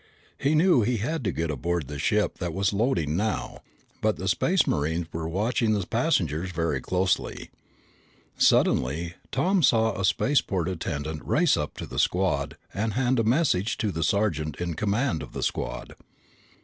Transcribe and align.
He 0.39 0.55
knew 0.55 0.81
he 0.81 0.97
had 0.97 1.23
to 1.25 1.31
get 1.31 1.51
aboard 1.51 1.87
the 1.87 1.99
ship 1.99 2.39
that 2.39 2.55
was 2.55 2.73
loading 2.73 3.15
now, 3.15 3.59
but 4.01 4.17
the 4.17 4.27
Space 4.27 4.65
Marines 4.65 5.05
were 5.13 5.29
watching 5.29 5.73
the 5.73 5.85
passengers 5.85 6.49
very 6.51 6.81
closely. 6.81 7.51
Suddenly 8.35 9.13
Tom 9.31 9.61
saw 9.61 9.93
a 9.93 10.03
spaceport 10.03 10.67
attendant 10.67 11.23
race 11.23 11.55
up 11.55 11.77
to 11.77 11.85
the 11.85 11.99
squad 11.99 12.57
and 12.73 12.93
hand 12.93 13.19
a 13.19 13.23
message 13.23 13.77
to 13.77 13.91
the 13.91 14.01
sergeant 14.03 14.55
in 14.55 14.73
command 14.73 15.21
of 15.21 15.33
the 15.33 15.43
squad. 15.43 15.93